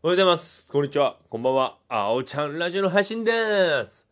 [0.00, 0.64] おはようございます。
[0.68, 1.16] こんにちは。
[1.28, 1.76] こんばんは。
[1.88, 4.06] あおちゃんラジオの配信でーす。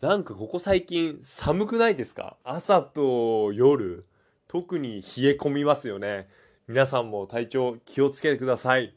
[0.00, 2.36] なんかここ最近寒くないですか？
[2.42, 4.06] 朝と夜、
[4.48, 6.28] 特に冷え込みますよね。
[6.66, 8.92] 皆さんも体調気をつけてください。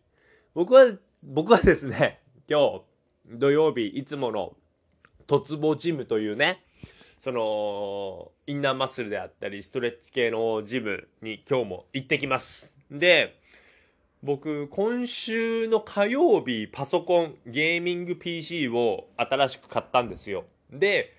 [0.55, 2.19] 僕は、僕はですね、
[2.49, 4.55] 今日土曜日いつもの
[5.27, 6.63] 突棒ジムというね、
[7.23, 12.73] その、インナーマッスルであったり、ストレッチ系のジムに今日も行ってきます。
[12.89, 13.39] で、
[14.23, 20.45] 僕、今週の火曜日、パソコン、ゲーミング PC を新しく買ったんですよ。
[20.71, 21.13] で、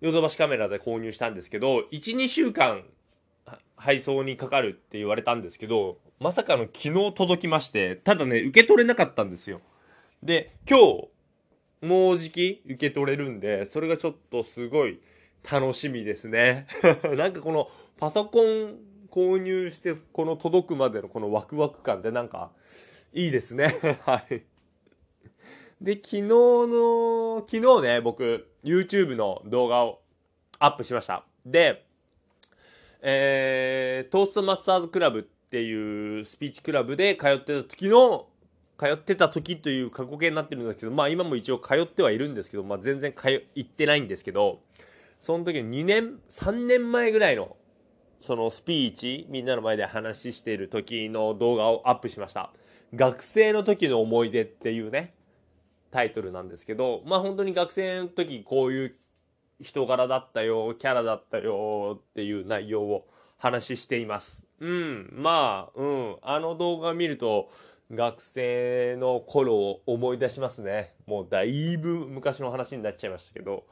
[0.00, 2.84] ヨドバシカメラで購入したんですけど、1、2週間
[3.76, 9.60] 配送にかかるって言われたんですけど、まさかの昨日届きまして、ただね、受け取れなかったんですよ。
[10.22, 11.08] で、今日、
[11.86, 14.98] もうじき受け取れるんで、それがちょっとすごい
[15.50, 16.66] 楽しみですね。
[17.18, 17.68] なんかこの
[17.98, 18.78] パソコン
[19.10, 22.50] 購入してこの届くまでのこのワクワク感ってなんか
[23.12, 23.78] いいですね。
[24.06, 24.42] はい。
[25.80, 30.02] で、昨日の、昨日ね、僕 YouTube の動画を
[30.58, 31.24] アップしました。
[31.44, 31.84] で、
[33.00, 38.26] えー、トーストマスターズクラブっていうスピーチクラブで通ってた時の
[38.78, 44.60] 通ってた時という過去形になってるんですけど、まあ今も一応通ってはいるんですけど、まあ全然通、行ってないんですけど、
[45.20, 47.56] その時2年、3年前ぐらいの、
[48.20, 52.50] そのスピーチ、みんなの前で話している時の動画をアップしました。
[52.94, 55.14] 学生の時の思い出っていうね、
[55.90, 58.94] タイトルなんですけど、まあ本当に学生の時こういう
[59.60, 63.06] 人柄だったよ、キャラだったよっていう内容を
[63.38, 64.42] 話しています。
[64.60, 67.50] うん、まあ、うん、あの動画見ると、
[67.90, 70.94] 学生の頃を思い出しますね。
[71.06, 73.64] もうだいぶ昔の話になっちゃいましたけど。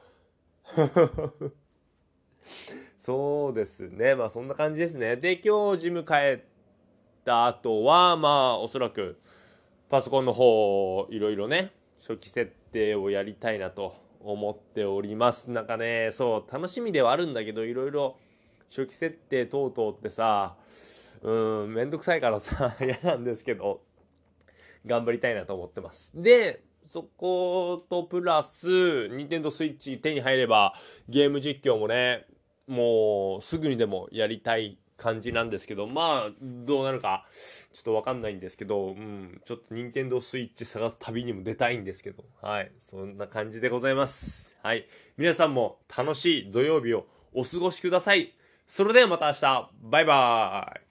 [3.08, 4.14] そうですね。
[4.14, 5.16] まあそんな感じですね。
[5.16, 6.40] で、今日ジム帰っ
[7.24, 9.18] た後は、まあおそらく
[9.88, 15.50] パソコンの方、いろいろね、初期設定をやりたいなと思っております。
[15.50, 18.18] なんかね、そう、楽しみではあるんだけど、いろいろ
[18.68, 20.56] 初期設定等々ってさ、
[21.22, 21.32] う
[21.64, 23.80] ん、めんどくさいからさ、 嫌なんですけど、
[24.84, 26.10] 頑張りたいなと思ってます。
[26.14, 30.74] で、そことプラス、ニンテンドスイッチ手に入れば、
[31.08, 32.26] ゲーム実況もね、
[32.68, 37.26] もうすぐにでもやりたい感じなんですけど、まあ、どうなるか、
[37.72, 44.54] ちょっとわかんないんですけど、うん、ちょっとニンテンドスイッチ探す旅にも出たいんですけど、はい、そんな感じでございます。
[44.62, 44.86] はい。
[45.16, 48.34] 皆さんも楽しい土曜日をお過ごしください。
[48.66, 50.87] それではまた明日、バイバーイ